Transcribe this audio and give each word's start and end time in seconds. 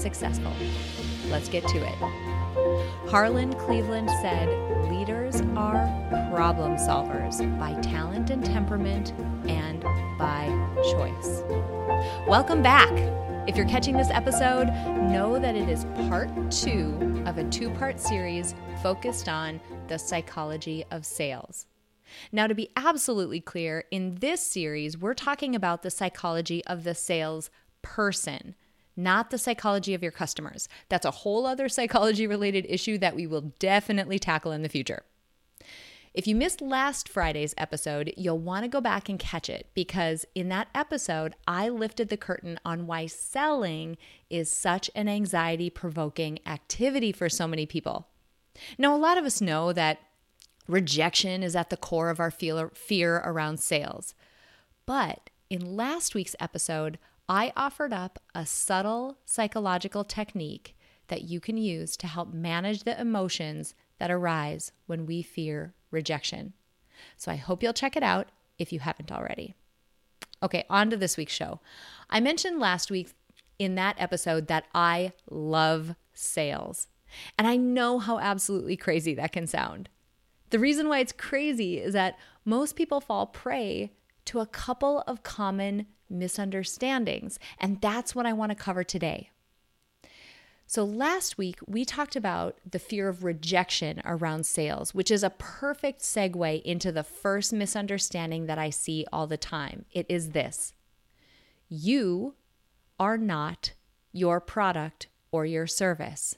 successful. 0.00 0.52
Let's 1.28 1.48
get 1.48 1.66
to 1.68 1.78
it. 1.78 3.10
Harlan 3.10 3.52
Cleveland 3.54 4.10
said, 4.22 4.48
Leaders 4.90 5.40
are 5.56 5.86
problem 6.32 6.76
solvers 6.76 7.38
by 7.58 7.74
talent 7.80 8.30
and 8.30 8.44
temperament 8.44 9.12
and 9.48 9.82
by 10.18 10.46
choice. 10.92 11.42
Welcome 12.26 12.62
back. 12.62 12.90
If 13.48 13.56
you're 13.56 13.68
catching 13.68 13.96
this 13.96 14.10
episode, 14.10 14.66
know 15.10 15.38
that 15.38 15.56
it 15.56 15.68
is 15.68 15.84
part 16.08 16.30
two 16.50 17.22
of 17.26 17.38
a 17.38 17.44
two 17.50 17.70
part 17.70 17.98
series 18.00 18.54
focused 18.82 19.28
on 19.28 19.60
the 19.88 19.98
psychology 19.98 20.84
of 20.90 21.04
sales. 21.04 21.66
Now, 22.32 22.46
to 22.46 22.54
be 22.54 22.70
absolutely 22.76 23.40
clear, 23.40 23.84
in 23.90 24.16
this 24.16 24.42
series, 24.42 24.98
we're 24.98 25.14
talking 25.14 25.54
about 25.54 25.82
the 25.82 25.90
psychology 25.90 26.64
of 26.66 26.84
the 26.84 26.94
sales 26.94 27.50
person, 27.82 28.54
not 28.96 29.30
the 29.30 29.38
psychology 29.38 29.94
of 29.94 30.02
your 30.02 30.12
customers. 30.12 30.68
That's 30.88 31.06
a 31.06 31.10
whole 31.10 31.46
other 31.46 31.68
psychology 31.70 32.26
related 32.26 32.66
issue 32.68 32.98
that 32.98 33.16
we 33.16 33.26
will 33.26 33.52
definitely 33.58 34.18
tackle 34.18 34.52
in 34.52 34.62
the 34.62 34.68
future. 34.68 35.02
If 36.12 36.26
you 36.26 36.34
missed 36.34 36.60
last 36.60 37.08
Friday's 37.08 37.54
episode, 37.56 38.12
you'll 38.16 38.38
want 38.38 38.64
to 38.64 38.68
go 38.68 38.80
back 38.80 39.08
and 39.08 39.16
catch 39.16 39.48
it 39.48 39.68
because 39.74 40.24
in 40.34 40.48
that 40.48 40.66
episode, 40.74 41.36
I 41.46 41.68
lifted 41.68 42.08
the 42.08 42.16
curtain 42.16 42.58
on 42.64 42.88
why 42.88 43.06
selling 43.06 43.96
is 44.28 44.50
such 44.50 44.90
an 44.96 45.08
anxiety 45.08 45.70
provoking 45.70 46.40
activity 46.44 47.12
for 47.12 47.28
so 47.28 47.46
many 47.46 47.64
people. 47.64 48.08
Now, 48.76 48.94
a 48.94 48.98
lot 48.98 49.18
of 49.18 49.24
us 49.24 49.40
know 49.40 49.72
that 49.72 50.00
rejection 50.66 51.44
is 51.44 51.54
at 51.54 51.70
the 51.70 51.76
core 51.76 52.10
of 52.10 52.18
our 52.18 52.30
fear 52.30 53.16
around 53.24 53.60
sales. 53.60 54.14
But 54.86 55.30
in 55.48 55.76
last 55.76 56.16
week's 56.16 56.36
episode, 56.40 56.98
I 57.30 57.52
offered 57.56 57.92
up 57.92 58.18
a 58.34 58.44
subtle 58.44 59.18
psychological 59.24 60.02
technique 60.02 60.76
that 61.06 61.22
you 61.22 61.38
can 61.38 61.56
use 61.56 61.96
to 61.98 62.08
help 62.08 62.34
manage 62.34 62.82
the 62.82 63.00
emotions 63.00 63.72
that 64.00 64.10
arise 64.10 64.72
when 64.86 65.06
we 65.06 65.22
fear 65.22 65.72
rejection. 65.92 66.54
So 67.16 67.30
I 67.30 67.36
hope 67.36 67.62
you'll 67.62 67.72
check 67.72 67.96
it 67.96 68.02
out 68.02 68.30
if 68.58 68.72
you 68.72 68.80
haven't 68.80 69.12
already. 69.12 69.54
Okay, 70.42 70.64
on 70.68 70.90
to 70.90 70.96
this 70.96 71.16
week's 71.16 71.32
show. 71.32 71.60
I 72.10 72.18
mentioned 72.18 72.58
last 72.58 72.90
week 72.90 73.12
in 73.60 73.76
that 73.76 73.94
episode 73.96 74.48
that 74.48 74.64
I 74.74 75.12
love 75.30 75.94
sales. 76.12 76.88
And 77.38 77.46
I 77.46 77.56
know 77.56 78.00
how 78.00 78.18
absolutely 78.18 78.76
crazy 78.76 79.14
that 79.14 79.30
can 79.30 79.46
sound. 79.46 79.88
The 80.50 80.58
reason 80.58 80.88
why 80.88 80.98
it's 80.98 81.12
crazy 81.12 81.78
is 81.78 81.92
that 81.92 82.18
most 82.44 82.74
people 82.74 83.00
fall 83.00 83.26
prey 83.26 83.92
to 84.24 84.40
a 84.40 84.46
couple 84.46 85.04
of 85.06 85.22
common 85.22 85.86
misunderstandings. 86.10 87.38
And 87.58 87.80
that's 87.80 88.14
what 88.14 88.26
I 88.26 88.32
want 88.32 88.50
to 88.50 88.56
cover 88.56 88.84
today. 88.84 89.30
So, 90.66 90.84
last 90.84 91.36
week 91.36 91.58
we 91.66 91.84
talked 91.84 92.14
about 92.14 92.58
the 92.70 92.78
fear 92.78 93.08
of 93.08 93.24
rejection 93.24 94.00
around 94.04 94.46
sales, 94.46 94.94
which 94.94 95.10
is 95.10 95.24
a 95.24 95.30
perfect 95.30 96.02
segue 96.02 96.62
into 96.62 96.92
the 96.92 97.02
first 97.02 97.52
misunderstanding 97.52 98.46
that 98.46 98.58
I 98.58 98.70
see 98.70 99.04
all 99.12 99.26
the 99.26 99.36
time. 99.36 99.84
It 99.90 100.06
is 100.08 100.30
this 100.30 100.72
you 101.68 102.34
are 103.00 103.18
not 103.18 103.72
your 104.12 104.40
product 104.40 105.08
or 105.32 105.44
your 105.44 105.66
service. 105.66 106.36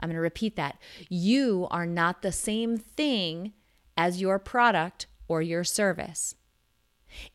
I'm 0.00 0.08
going 0.08 0.16
to 0.16 0.20
repeat 0.20 0.56
that. 0.56 0.78
You 1.08 1.68
are 1.70 1.86
not 1.86 2.22
the 2.22 2.32
same 2.32 2.76
thing 2.76 3.52
as 3.96 4.20
your 4.20 4.38
product 4.38 5.06
or 5.28 5.42
your 5.42 5.64
service. 5.64 6.34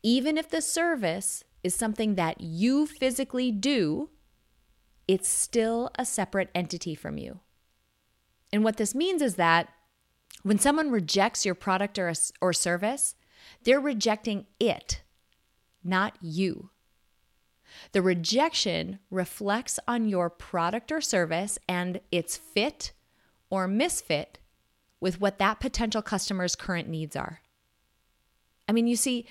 Even 0.02 0.38
if 0.38 0.48
the 0.48 0.62
service 0.62 1.44
is 1.62 1.74
something 1.74 2.14
that 2.16 2.40
you 2.40 2.86
physically 2.86 3.50
do, 3.52 4.10
it's 5.06 5.28
still 5.28 5.90
a 5.98 6.04
separate 6.04 6.50
entity 6.54 6.94
from 6.94 7.18
you. 7.18 7.40
And 8.52 8.64
what 8.64 8.76
this 8.76 8.94
means 8.94 9.22
is 9.22 9.36
that 9.36 9.68
when 10.42 10.58
someone 10.58 10.90
rejects 10.90 11.46
your 11.46 11.54
product 11.54 11.98
or, 11.98 12.12
or 12.40 12.52
service, 12.52 13.14
they're 13.64 13.80
rejecting 13.80 14.46
it, 14.58 15.02
not 15.82 16.16
you. 16.20 16.70
The 17.92 18.02
rejection 18.02 18.98
reflects 19.10 19.78
on 19.88 20.08
your 20.08 20.28
product 20.28 20.92
or 20.92 21.00
service 21.00 21.58
and 21.68 22.00
its 22.10 22.36
fit 22.36 22.92
or 23.50 23.66
misfit 23.66 24.38
with 25.00 25.20
what 25.20 25.38
that 25.38 25.60
potential 25.60 26.02
customer's 26.02 26.54
current 26.54 26.88
needs 26.88 27.16
are. 27.16 27.40
I 28.68 28.72
mean, 28.72 28.86
you 28.86 28.96
see, 28.96 29.26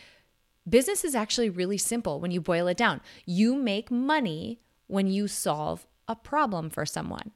Business 0.70 1.04
is 1.04 1.16
actually 1.16 1.50
really 1.50 1.78
simple 1.78 2.20
when 2.20 2.32
you 2.32 2.40
boil 2.40 2.68
it 2.68 2.78
down. 2.78 3.02
You 3.26 3.56
make 3.56 3.90
money 3.90 4.60
when 4.88 5.08
you 5.08 5.28
solve 5.28 5.88
a 6.08 6.16
problem 6.16 6.70
for 6.70 6.86
someone. 6.86 7.32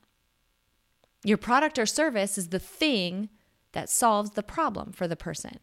Your 1.23 1.37
product 1.37 1.79
or 1.79 1.85
service 1.85 2.37
is 2.37 2.49
the 2.49 2.59
thing 2.59 3.29
that 3.71 3.89
solves 3.89 4.31
the 4.31 4.43
problem 4.43 4.91
for 4.91 5.07
the 5.07 5.15
person. 5.15 5.59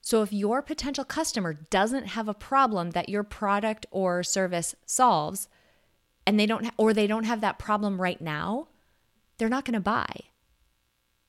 So 0.00 0.22
if 0.22 0.32
your 0.32 0.62
potential 0.62 1.04
customer 1.04 1.52
doesn't 1.52 2.06
have 2.08 2.28
a 2.28 2.34
problem 2.34 2.90
that 2.90 3.08
your 3.08 3.24
product 3.24 3.86
or 3.90 4.22
service 4.22 4.76
solves 4.84 5.48
and 6.24 6.38
they 6.38 6.46
don't 6.46 6.70
or 6.76 6.92
they 6.92 7.08
don't 7.08 7.24
have 7.24 7.40
that 7.40 7.58
problem 7.58 8.00
right 8.00 8.20
now, 8.20 8.68
they're 9.36 9.48
not 9.48 9.64
going 9.64 9.74
to 9.74 9.80
buy. 9.80 10.14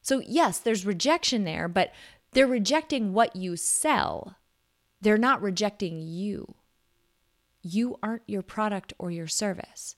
So 0.03 0.22
yes, 0.28 0.59
there's 0.59 0.85
rejection 0.85 1.44
there, 1.44 1.67
but 1.67 1.91
they're 2.34 2.45
rejecting 2.45 3.13
what 3.13 3.35
you 3.35 3.55
sell 3.57 4.35
they're 5.07 5.18
not 5.18 5.41
rejecting 5.41 6.01
you. 6.01 6.56
You 7.62 7.97
aren't 8.03 8.23
your 8.28 8.41
product 8.41 8.91
or 9.00 9.09
your 9.09 9.25
service. 9.25 9.95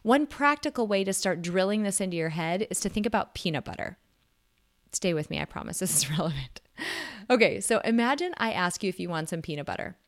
One 0.00 0.26
practical 0.26 0.86
way 0.86 1.04
to 1.04 1.12
start 1.12 1.42
drilling 1.42 1.82
this 1.82 2.00
into 2.00 2.16
your 2.16 2.30
head 2.30 2.66
is 2.70 2.80
to 2.80 2.88
think 2.88 3.04
about 3.04 3.34
peanut 3.34 3.66
butter. 3.66 3.98
Stay 4.92 5.12
with 5.12 5.28
me, 5.28 5.38
I 5.38 5.44
promise 5.44 5.78
this 5.78 5.94
is 5.94 6.10
relevant. 6.18 6.62
Okay, 7.28 7.60
so 7.60 7.80
imagine 7.80 8.32
I 8.38 8.52
ask 8.52 8.82
you 8.82 8.88
if 8.88 8.98
you 8.98 9.10
want 9.10 9.28
some 9.28 9.42
peanut 9.42 9.66
butter. 9.66 9.98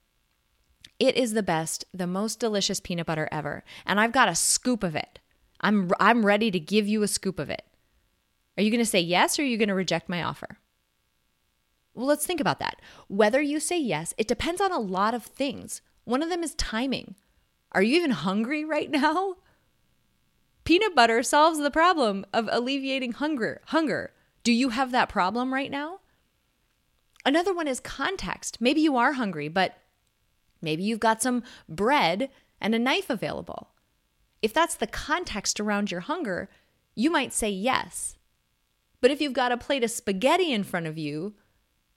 It 0.98 1.14
is 1.14 1.34
the 1.34 1.42
best, 1.42 1.84
the 1.92 2.06
most 2.06 2.40
delicious 2.40 2.80
peanut 2.80 3.04
butter 3.04 3.28
ever, 3.30 3.64
and 3.84 4.00
I've 4.00 4.12
got 4.12 4.30
a 4.30 4.34
scoop 4.34 4.82
of 4.82 4.96
it. 4.96 5.18
I'm 5.60 5.90
I'm 6.00 6.24
ready 6.24 6.50
to 6.50 6.58
give 6.58 6.88
you 6.88 7.02
a 7.02 7.08
scoop 7.08 7.38
of 7.38 7.50
it. 7.50 7.66
Are 8.56 8.62
you 8.62 8.70
going 8.70 8.82
to 8.82 8.90
say 8.90 9.00
yes 9.00 9.38
or 9.38 9.42
are 9.42 9.44
you 9.44 9.58
going 9.58 9.68
to 9.68 9.74
reject 9.74 10.08
my 10.08 10.22
offer? 10.22 10.56
Well, 11.94 12.06
let's 12.06 12.26
think 12.26 12.40
about 12.40 12.58
that. 12.58 12.80
Whether 13.08 13.40
you 13.40 13.60
say 13.60 13.78
yes, 13.78 14.14
it 14.18 14.28
depends 14.28 14.60
on 14.60 14.72
a 14.72 14.78
lot 14.78 15.14
of 15.14 15.24
things. 15.24 15.80
One 16.04 16.22
of 16.22 16.28
them 16.28 16.42
is 16.42 16.54
timing. 16.54 17.14
Are 17.72 17.82
you 17.82 17.96
even 17.96 18.10
hungry 18.10 18.64
right 18.64 18.90
now? 18.90 19.36
Peanut 20.64 20.94
butter 20.94 21.22
solves 21.22 21.58
the 21.58 21.70
problem 21.70 22.24
of 22.32 22.48
alleviating 22.50 23.12
hunger. 23.12 23.60
Hunger. 23.66 24.12
Do 24.42 24.52
you 24.52 24.70
have 24.70 24.92
that 24.92 25.08
problem 25.08 25.52
right 25.52 25.70
now? 25.70 26.00
Another 27.24 27.54
one 27.54 27.68
is 27.68 27.80
context. 27.80 28.60
Maybe 28.60 28.80
you 28.80 28.96
are 28.96 29.12
hungry, 29.12 29.48
but 29.48 29.78
maybe 30.60 30.82
you've 30.82 31.00
got 31.00 31.22
some 31.22 31.42
bread 31.68 32.30
and 32.60 32.74
a 32.74 32.78
knife 32.78 33.08
available. 33.08 33.70
If 34.42 34.52
that's 34.52 34.74
the 34.74 34.86
context 34.86 35.58
around 35.58 35.90
your 35.90 36.00
hunger, 36.00 36.50
you 36.94 37.10
might 37.10 37.32
say 37.32 37.50
yes. 37.50 38.16
But 39.00 39.10
if 39.10 39.20
you've 39.20 39.32
got 39.32 39.52
a 39.52 39.56
plate 39.56 39.84
of 39.84 39.90
spaghetti 39.90 40.52
in 40.52 40.64
front 40.64 40.86
of 40.86 40.98
you, 40.98 41.34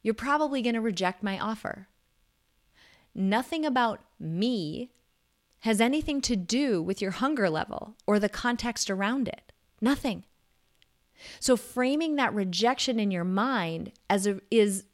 you're 0.08 0.14
probably 0.14 0.62
going 0.62 0.74
to 0.74 0.80
reject 0.80 1.22
my 1.22 1.38
offer. 1.38 1.90
Nothing 3.14 3.66
about 3.66 4.00
me 4.18 4.90
has 5.60 5.82
anything 5.82 6.22
to 6.22 6.38
do 6.38 6.82
with 6.82 7.02
your 7.02 7.12
hunger 7.12 7.50
level 7.50 7.98
or 8.08 8.18
the 8.18 8.30
context 8.30 8.90
around 8.90 9.28
it. 9.28 9.52
Nothing. 9.82 10.24
So 11.42 11.58
framing 11.58 12.16
that 12.16 12.34
rejection 12.34 13.02
in 13.02 13.12
your 13.12 13.26
mind 13.26 13.92
as 14.10 14.26
a, 14.26 14.40
is 14.50 14.86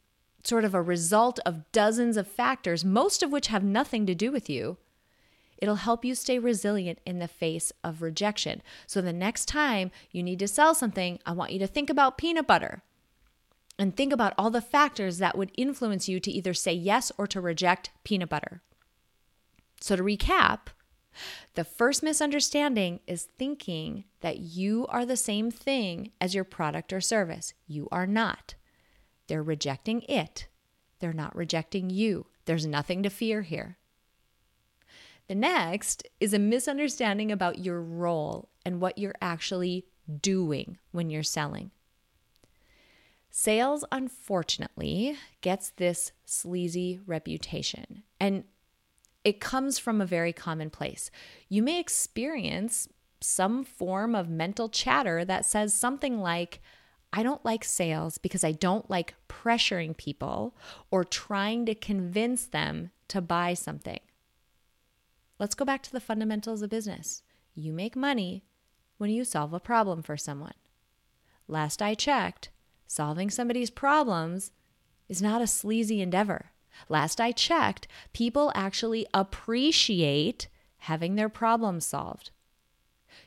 sort 0.42 0.64
of 0.64 0.74
a 0.74 0.82
result 0.82 1.38
of 1.46 1.70
dozens 1.70 2.16
of 2.16 2.26
factors, 2.26 2.84
most 2.84 3.22
of 3.22 3.30
which 3.30 3.46
have 3.46 3.62
nothing 3.62 4.06
to 4.06 4.16
do 4.16 4.32
with 4.32 4.50
you, 4.50 4.78
it'll 5.58 5.76
help 5.76 6.04
you 6.04 6.16
stay 6.16 6.40
resilient 6.40 6.98
in 7.06 7.20
the 7.20 7.28
face 7.28 7.70
of 7.84 8.02
rejection. 8.02 8.62
So 8.88 9.00
the 9.00 9.12
next 9.12 9.46
time 9.46 9.92
you 10.10 10.24
need 10.24 10.40
to 10.40 10.48
sell 10.48 10.74
something, 10.74 11.20
I 11.24 11.30
want 11.30 11.52
you 11.52 11.60
to 11.60 11.68
think 11.68 11.88
about 11.88 12.18
peanut 12.18 12.48
butter 12.48 12.82
and 13.78 13.96
think 13.96 14.12
about 14.12 14.34
all 14.38 14.50
the 14.50 14.60
factors 14.60 15.18
that 15.18 15.36
would 15.36 15.52
influence 15.56 16.08
you 16.08 16.20
to 16.20 16.30
either 16.30 16.54
say 16.54 16.72
yes 16.72 17.10
or 17.18 17.26
to 17.26 17.40
reject 17.40 17.90
peanut 18.04 18.28
butter. 18.28 18.62
So, 19.80 19.96
to 19.96 20.02
recap, 20.02 20.68
The 21.54 21.64
first 21.64 22.02
misunderstanding 22.02 23.00
is 23.06 23.28
thinking 23.38 24.04
that 24.20 24.38
you 24.38 24.86
are 24.88 25.06
the 25.06 25.16
same 25.16 25.50
thing 25.50 26.10
as 26.20 26.34
your 26.34 26.44
product 26.44 26.92
or 26.92 27.00
service. 27.00 27.54
You 27.66 27.88
are 27.92 28.06
not. 28.06 28.54
They're 29.26 29.42
rejecting 29.42 30.02
it, 30.02 30.48
they're 31.00 31.12
not 31.12 31.34
rejecting 31.36 31.90
you. 31.90 32.26
There's 32.46 32.66
nothing 32.66 33.02
to 33.02 33.10
fear 33.10 33.42
here. 33.42 33.78
The 35.28 35.34
next 35.34 36.06
is 36.20 36.34
a 36.34 36.38
misunderstanding 36.38 37.32
about 37.32 37.58
your 37.58 37.80
role 37.80 38.50
and 38.66 38.80
what 38.80 38.98
you're 38.98 39.14
actually 39.22 39.86
doing 40.20 40.76
when 40.92 41.08
you're 41.08 41.22
selling. 41.22 41.70
Sales, 43.36 43.84
unfortunately, 43.90 45.16
gets 45.40 45.70
this 45.70 46.12
sleazy 46.24 47.00
reputation, 47.04 48.04
and 48.20 48.44
it 49.24 49.40
comes 49.40 49.76
from 49.76 50.00
a 50.00 50.06
very 50.06 50.32
common 50.32 50.70
place. 50.70 51.10
You 51.48 51.60
may 51.60 51.80
experience 51.80 52.88
some 53.20 53.64
form 53.64 54.14
of 54.14 54.28
mental 54.28 54.68
chatter 54.68 55.24
that 55.24 55.44
says 55.44 55.74
something 55.74 56.20
like, 56.20 56.60
I 57.12 57.24
don't 57.24 57.44
like 57.44 57.64
sales 57.64 58.18
because 58.18 58.44
I 58.44 58.52
don't 58.52 58.88
like 58.88 59.16
pressuring 59.28 59.96
people 59.96 60.56
or 60.92 61.02
trying 61.02 61.66
to 61.66 61.74
convince 61.74 62.46
them 62.46 62.92
to 63.08 63.20
buy 63.20 63.54
something. 63.54 63.98
Let's 65.40 65.56
go 65.56 65.64
back 65.64 65.82
to 65.82 65.92
the 65.92 65.98
fundamentals 65.98 66.62
of 66.62 66.70
business. 66.70 67.24
You 67.56 67.72
make 67.72 67.96
money 67.96 68.44
when 68.96 69.10
you 69.10 69.24
solve 69.24 69.52
a 69.52 69.58
problem 69.58 70.04
for 70.04 70.16
someone. 70.16 70.54
Last 71.48 71.82
I 71.82 71.94
checked, 71.94 72.50
solving 72.86 73.30
somebody's 73.30 73.70
problems 73.70 74.52
is 75.08 75.22
not 75.22 75.42
a 75.42 75.46
sleazy 75.46 76.00
endeavor. 76.00 76.50
Last 76.88 77.20
I 77.20 77.32
checked, 77.32 77.86
people 78.12 78.52
actually 78.54 79.06
appreciate 79.14 80.48
having 80.78 81.14
their 81.14 81.28
problems 81.28 81.86
solved. 81.86 82.30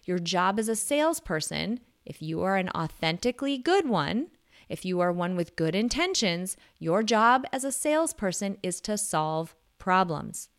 Your 0.04 0.20
job 0.20 0.60
as 0.60 0.68
a 0.68 0.76
salesperson, 0.76 1.80
if 2.06 2.22
you 2.22 2.42
are 2.42 2.58
an 2.58 2.70
authentically 2.70 3.58
good 3.58 3.88
one, 3.88 4.28
if 4.70 4.84
you 4.84 5.00
are 5.00 5.12
one 5.12 5.36
with 5.36 5.56
good 5.56 5.76
intentions, 5.76 6.58
your 6.78 7.04
job 7.04 7.46
as 7.54 7.64
a 7.64 7.72
salesperson 7.72 8.58
is 8.62 8.82
to 8.82 8.98
solve 8.98 9.56
problems. 9.80 10.50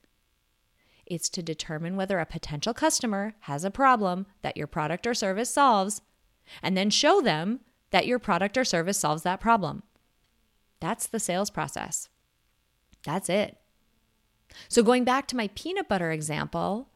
It's 1.06 1.29
to 1.31 1.43
determine 1.43 1.97
whether 1.97 2.19
a 2.19 2.27
potential 2.27 2.75
customer 2.75 3.35
has 3.41 3.65
a 3.65 3.71
problem 3.71 4.27
that 4.43 4.56
your 4.56 4.67
product 4.67 5.06
or 5.06 5.15
service 5.15 5.50
solves, 5.50 6.03
and 6.62 6.77
then 6.77 6.91
show 6.91 7.21
them 7.21 7.61
that 7.90 8.06
your 8.06 8.19
product 8.19 8.56
or 8.56 8.64
service 8.64 8.99
solves 8.99 9.23
that 9.23 9.40
problem. 9.40 9.82
That's 10.81 11.06
the 11.06 11.20
sales 11.20 11.50
process. 11.50 12.08
That's 13.05 13.29
it. 13.29 13.56
So, 14.69 14.82
going 14.82 15.05
back 15.05 15.26
to 15.29 15.37
my 15.37 15.49
peanut 15.55 15.88
butter 15.88 16.11
example, 16.11 16.88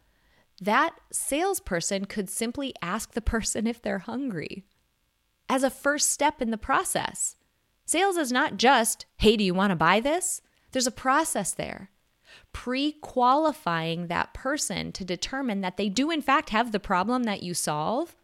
that 0.60 0.94
salesperson 1.10 2.06
could 2.06 2.30
simply 2.30 2.74
ask 2.80 3.12
the 3.12 3.20
person 3.20 3.66
if 3.66 3.80
they're 3.82 4.00
hungry 4.00 4.64
as 5.48 5.62
a 5.62 5.70
first 5.70 6.10
step 6.10 6.40
in 6.40 6.50
the 6.50 6.58
process. 6.58 7.36
Sales 7.84 8.16
is 8.16 8.32
not 8.32 8.56
just, 8.56 9.06
hey, 9.16 9.36
do 9.36 9.44
you 9.44 9.52
want 9.52 9.70
to 9.70 9.76
buy 9.76 10.00
this? 10.00 10.40
There's 10.70 10.86
a 10.86 10.92
process 10.92 11.52
there. 11.52 11.90
Pre 12.52 12.92
qualifying 12.92 14.06
that 14.06 14.32
person 14.32 14.92
to 14.92 15.04
determine 15.04 15.60
that 15.60 15.76
they 15.76 15.88
do, 15.88 16.10
in 16.10 16.22
fact, 16.22 16.50
have 16.50 16.72
the 16.72 16.80
problem 16.80 17.24
that 17.24 17.42
you 17.42 17.52
solve 17.52 18.16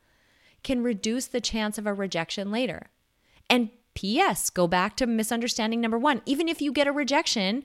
can 0.63 0.83
reduce 0.83 1.27
the 1.27 1.41
chance 1.41 1.79
of 1.79 1.87
a 1.87 1.95
rejection 1.95 2.51
later. 2.51 2.91
And 3.49 3.71
P.S., 3.95 4.51
go 4.51 4.67
back 4.67 4.97
to 4.97 5.07
misunderstanding 5.07 5.81
number 5.81 5.99
one. 5.99 6.23
Even 6.25 6.49
if 6.49 6.63
you 6.63 6.73
get 6.73 6.87
a 6.87 6.93
rejection, 6.93 7.65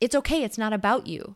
it's 0.00 0.14
okay, 0.14 0.44
it's 0.44 0.58
not 0.58 0.72
about 0.72 1.06
you. 1.06 1.34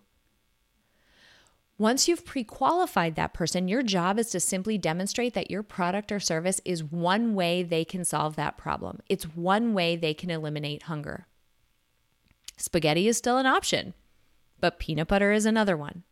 Once 1.79 2.09
you've 2.09 2.25
pre 2.25 2.43
qualified 2.43 3.17
that 3.17 3.35
person, 3.35 3.69
your 3.69 3.83
job 3.83 4.19
is 4.19 4.31
to 4.31 4.41
simply 4.41 4.79
demonstrate 4.79 5.35
that 5.35 5.51
your 5.51 5.63
product 5.63 6.11
or 6.11 6.19
service 6.19 6.61
is 6.65 6.83
one 6.83 7.35
way 7.35 7.63
they 7.63 7.85
can 7.85 8.05
solve 8.05 8.35
that 8.37 8.57
problem. 8.57 9.01
It's 9.09 9.25
one 9.25 9.75
way 9.75 9.95
they 9.95 10.15
can 10.15 10.31
eliminate 10.31 10.85
hunger. 10.85 11.27
Spaghetti 12.57 13.07
is 13.07 13.19
still 13.19 13.37
an 13.37 13.45
option, 13.45 13.93
but 14.59 14.79
peanut 14.79 15.09
butter 15.09 15.33
is 15.33 15.45
another 15.45 15.77
one. 15.77 16.05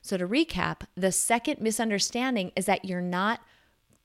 So, 0.00 0.16
to 0.16 0.26
recap, 0.26 0.82
the 0.94 1.12
second 1.12 1.60
misunderstanding 1.60 2.52
is 2.56 2.64
that 2.66 2.86
you're 2.86 3.02
not 3.02 3.40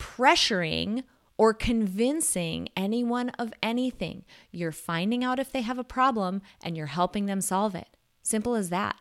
pressuring 0.03 1.03
or 1.37 1.53
convincing 1.53 2.67
anyone 2.75 3.29
of 3.39 3.53
anything. 3.63 4.25
You're 4.51 4.73
finding 4.73 5.23
out 5.23 5.39
if 5.39 5.51
they 5.51 5.61
have 5.61 5.79
a 5.79 5.83
problem 5.83 6.41
and 6.61 6.75
you're 6.75 6.87
helping 6.87 7.25
them 7.25 7.39
solve 7.39 7.73
it. 7.73 7.87
Simple 8.21 8.53
as 8.53 8.69
that. 8.69 8.97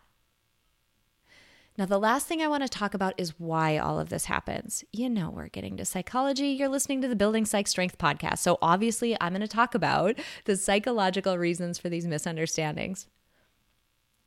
Now, 1.76 1.86
the 1.86 1.98
last 1.98 2.26
thing 2.26 2.40
I 2.40 2.48
want 2.48 2.62
to 2.62 2.68
talk 2.68 2.94
about 2.94 3.14
is 3.16 3.40
why 3.40 3.78
all 3.78 3.98
of 3.98 4.10
this 4.10 4.26
happens. 4.26 4.84
You 4.92 5.08
know, 5.08 5.30
we're 5.30 5.48
getting 5.48 5.76
to 5.78 5.84
psychology. 5.86 6.48
You're 6.48 6.68
listening 6.68 7.00
to 7.00 7.08
the 7.08 7.16
Building 7.16 7.46
Psych 7.46 7.66
Strength 7.66 7.96
podcast. 7.96 8.38
So, 8.38 8.58
obviously, 8.60 9.16
I'm 9.20 9.32
going 9.32 9.40
to 9.40 9.48
talk 9.48 9.74
about 9.74 10.18
the 10.44 10.56
psychological 10.56 11.38
reasons 11.38 11.78
for 11.78 11.88
these 11.88 12.06
misunderstandings. 12.06 13.06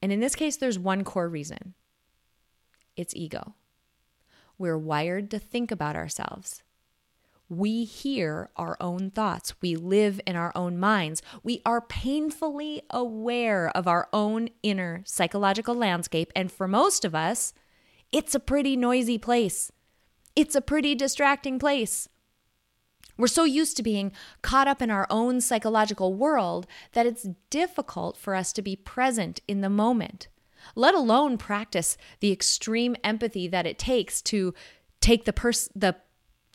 And 0.02 0.12
in 0.12 0.22
this 0.22 0.36
case, 0.36 0.58
there's 0.58 0.80
one 0.80 1.04
core 1.04 1.30
reason 1.30 1.76
it's 2.98 3.16
ego. 3.16 3.54
We're 4.58 4.78
wired 4.78 5.30
to 5.32 5.40
think 5.40 5.72
about 5.72 5.96
ourselves. 5.96 6.64
We 7.48 7.84
hear 7.84 8.50
our 8.56 8.76
own 8.80 9.12
thoughts. 9.12 9.54
We 9.62 9.76
live 9.76 10.20
in 10.26 10.36
our 10.36 10.52
own 10.56 10.80
minds. 10.80 11.22
We 11.44 11.62
are 11.66 11.82
painfully 11.82 12.82
aware 12.90 13.70
of 13.78 13.88
our 13.88 14.10
own 14.12 14.50
inner 14.64 15.04
psychological 15.06 15.76
landscape. 15.76 16.32
And 16.36 16.52
for 16.52 16.68
most 16.68 17.06
of 17.06 17.14
us, 17.14 17.54
it's 18.12 18.34
a 18.34 18.40
pretty 18.40 18.76
noisy 18.76 19.18
place. 19.18 19.72
It's 20.36 20.56
a 20.56 20.62
pretty 20.62 20.96
distracting 20.96 21.60
place. 21.60 22.10
We're 23.18 23.28
so 23.28 23.44
used 23.44 23.78
to 23.78 23.84
being 23.84 24.12
caught 24.42 24.68
up 24.68 24.82
in 24.82 24.90
our 24.90 25.08
own 25.10 25.40
psychological 25.40 26.14
world 26.14 26.68
that 26.94 27.06
it's 27.06 27.28
difficult 27.50 28.18
for 28.18 28.36
us 28.36 28.52
to 28.54 28.62
be 28.62 28.76
present 28.76 29.40
in 29.48 29.62
the 29.62 29.70
moment, 29.70 30.28
let 30.74 30.96
alone 30.96 31.38
practice 31.38 31.98
the 32.20 32.32
extreme 32.32 32.96
empathy 33.04 33.48
that 33.48 33.68
it 33.68 33.78
takes 33.78 34.22
to 34.24 34.54
take 35.02 35.26
the 35.26 35.34
pers- 35.34 35.70
the 35.76 35.96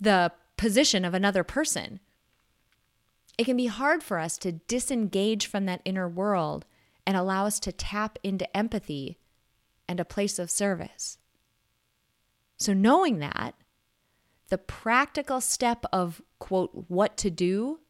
the 0.01 0.33
position 0.57 1.05
of 1.05 1.15
another 1.15 1.45
person. 1.45 2.01
It 3.39 3.45
can 3.45 3.57
be 3.57 3.67
hard 3.67 4.03
for 4.03 4.19
us 4.19 4.37
to 4.39 4.53
disengage 4.53 5.47
from 5.47 5.67
that 5.67 5.83
inner 5.85 6.09
world 6.09 6.67
and 7.07 7.17
allow 7.17 7.47
us 7.47 7.59
to 7.61 7.73
tap 7.73 8.19
into 8.23 8.57
empathy 8.57 9.19
and 9.89 9.99
a 9.99 10.05
place 10.05 10.39
of 10.39 10.51
service. 10.51 11.19
So, 12.57 12.75
knowing 12.75 13.19
that, 13.21 13.55
the 14.51 14.59
practical 14.59 15.41
step 15.41 15.87
of, 15.93 16.21
quote, 16.39 16.85
what 16.89 17.17
to 17.19 17.31
do, 17.31 17.81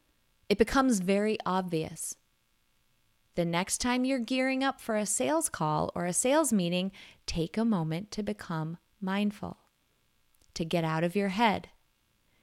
it 0.49 0.59
becomes 0.59 1.00
very 1.00 1.37
obvious. 1.45 2.17
The 3.41 3.47
next 3.47 3.79
time 3.79 4.05
you're 4.05 4.19
gearing 4.19 4.63
up 4.63 4.83
for 4.83 4.97
a 4.97 5.07
sales 5.07 5.49
call 5.49 5.91
or 5.95 6.05
a 6.05 6.13
sales 6.13 6.53
meeting, 6.53 6.93
take 7.25 7.57
a 7.57 7.65
moment 7.65 8.11
to 8.11 8.23
become 8.23 8.77
mindful, 9.01 9.57
to 10.53 10.63
get 10.63 10.85
out 10.85 11.05
of 11.05 11.17
your 11.17 11.31
head 11.31 11.71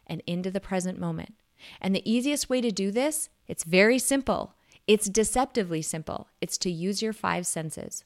and 0.08 0.24
into 0.26 0.50
the 0.50 0.60
present 0.60 1.00
moment. 1.00 1.36
And 1.80 1.94
the 1.94 2.12
easiest 2.12 2.50
way 2.50 2.62
to 2.62 2.72
do 2.72 2.90
this, 2.90 3.30
it's 3.48 3.64
very 3.64 4.00
simple. 4.00 4.56
It's 4.88 5.08
deceptively 5.08 5.84
simple. 5.84 6.30
It's 6.42 6.58
to 6.58 6.72
use 6.72 7.04
your 7.04 7.14
five 7.14 7.46
senses. 7.46 8.04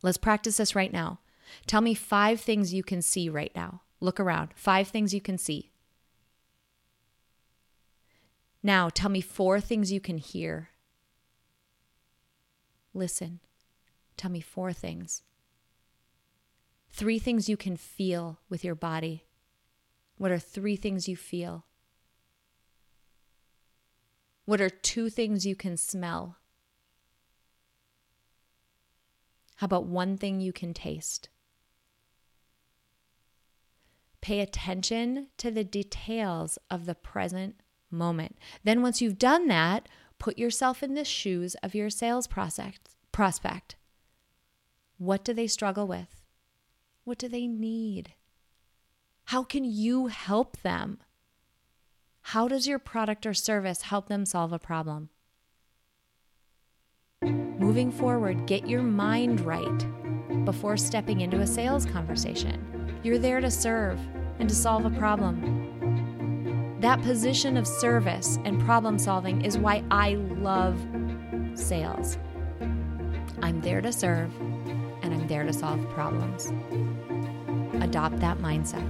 Let's 0.00 0.16
practice 0.16 0.56
this 0.56 0.74
right 0.74 0.94
now. 0.94 1.18
Tell 1.66 1.82
me 1.82 1.92
five 1.92 2.40
things 2.40 2.72
you 2.72 2.82
can 2.82 3.02
see 3.02 3.28
right 3.28 3.52
now. 3.54 3.82
Look 4.00 4.18
around. 4.18 4.52
Five 4.54 4.88
things 4.88 5.12
you 5.12 5.20
can 5.20 5.36
see. 5.36 5.72
Now, 8.62 8.88
tell 8.88 9.10
me 9.10 9.20
four 9.20 9.60
things 9.60 9.92
you 9.92 10.00
can 10.00 10.16
hear. 10.16 10.70
Listen. 12.94 13.40
Tell 14.16 14.30
me 14.30 14.40
four 14.40 14.72
things. 14.72 15.22
Three 16.90 17.18
things 17.18 17.48
you 17.48 17.56
can 17.56 17.76
feel 17.76 18.40
with 18.48 18.64
your 18.64 18.74
body. 18.74 19.24
What 20.16 20.32
are 20.32 20.38
three 20.38 20.76
things 20.76 21.08
you 21.08 21.16
feel? 21.16 21.64
What 24.44 24.60
are 24.60 24.70
two 24.70 25.10
things 25.10 25.46
you 25.46 25.54
can 25.54 25.76
smell? 25.76 26.38
How 29.56 29.66
about 29.66 29.86
one 29.86 30.16
thing 30.16 30.40
you 30.40 30.52
can 30.52 30.72
taste? 30.72 31.28
Pay 34.20 34.40
attention 34.40 35.28
to 35.36 35.50
the 35.50 35.64
details 35.64 36.58
of 36.70 36.86
the 36.86 36.94
present 36.94 37.60
moment. 37.90 38.38
Then, 38.64 38.82
once 38.82 39.00
you've 39.00 39.18
done 39.18 39.48
that, 39.48 39.88
put 40.18 40.38
yourself 40.38 40.82
in 40.82 40.94
the 40.94 41.04
shoes 41.04 41.54
of 41.62 41.74
your 41.74 41.90
sales 41.90 42.26
prospect. 42.26 42.90
prospect. 43.12 43.76
What 44.98 45.24
do 45.24 45.32
they 45.32 45.46
struggle 45.46 45.86
with? 45.86 46.22
What 47.04 47.18
do 47.18 47.28
they 47.28 47.46
need? 47.46 48.14
How 49.26 49.42
can 49.42 49.64
you 49.64 50.08
help 50.08 50.56
them? 50.62 50.98
How 52.22 52.48
does 52.48 52.66
your 52.66 52.78
product 52.78 53.26
or 53.26 53.34
service 53.34 53.82
help 53.82 54.08
them 54.08 54.26
solve 54.26 54.52
a 54.52 54.58
problem? 54.58 55.10
Moving 57.22 57.90
forward, 57.90 58.46
get 58.46 58.68
your 58.68 58.82
mind 58.82 59.40
right. 59.40 60.44
before 60.44 60.76
stepping 60.76 61.20
into 61.20 61.40
a 61.40 61.46
sales 61.46 61.84
conversation. 61.84 63.00
You're 63.02 63.18
there 63.18 63.40
to 63.40 63.50
serve 63.50 63.98
and 64.38 64.48
to 64.48 64.54
solve 64.54 64.84
a 64.84 64.90
problem. 64.90 65.57
That 66.80 67.02
position 67.02 67.56
of 67.56 67.66
service 67.66 68.38
and 68.44 68.60
problem 68.60 69.00
solving 69.00 69.44
is 69.44 69.58
why 69.58 69.82
I 69.90 70.14
love 70.14 70.78
sales. 71.54 72.18
I'm 73.42 73.60
there 73.62 73.80
to 73.80 73.90
serve 73.90 74.32
and 75.02 75.12
I'm 75.12 75.26
there 75.26 75.42
to 75.42 75.52
solve 75.52 75.88
problems. 75.90 76.52
Adopt 77.82 78.20
that 78.20 78.38
mindset. 78.38 78.86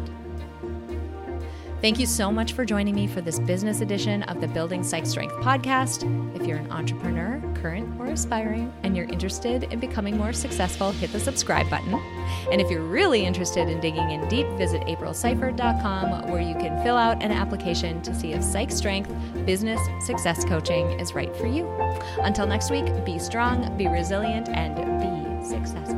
Thank 1.81 1.99
you 1.99 2.07
so 2.07 2.31
much 2.31 2.53
for 2.53 2.67
joining 2.67 2.95
me 2.95 3.07
for 3.07 3.23
this 3.23 3.39
business 3.41 3.81
edition 3.81 4.23
of 4.25 4.43
the 4.43 4.49
Building 4.49 4.83
Psych 4.83 5.07
Strength 5.07 5.37
podcast. 5.37 6.05
If 6.39 6.47
you're 6.47 6.59
an 6.59 6.71
entrepreneur, 6.71 7.41
current 7.61 8.01
or 8.01 8.07
aspiring, 8.07 8.73
and 8.83 8.97
you're 8.97 9.07
interested 9.07 9.65
in 9.65 9.79
becoming 9.79 10.17
more 10.17 10.33
successful, 10.33 10.91
hit 10.93 11.13
the 11.13 11.21
subscribe 11.21 11.69
button. 11.71 11.95
And 12.51 12.61
if 12.61 12.71
you're 12.71 12.83
really 12.83 13.25
interested 13.25 13.69
in 13.69 13.81
digging 13.81 14.11
in 14.11 14.27
deep, 14.29 14.47
visit 14.57 14.83
aprilseifert.com 14.83 16.31
where 16.31 16.41
you 16.41 16.55
can 16.55 16.83
fill 16.83 16.97
out 16.97 17.23
an 17.23 17.33
application 17.33 18.01
to 18.03 18.15
see 18.15 18.33
if 18.33 18.43
Psych 18.43 18.71
Strength 18.71 19.13
Business 19.45 19.81
Success 20.01 20.45
Coaching 20.45 20.99
is 21.01 21.15
right 21.15 21.35
for 21.37 21.47
you. 21.47 21.69
Until 22.23 22.47
next 22.47 22.71
week, 22.71 22.87
be 23.05 23.19
strong, 23.19 23.77
be 23.77 23.89
resilient, 23.89 24.49
and 24.49 24.77
be 24.77 25.47
successful. 25.47 25.98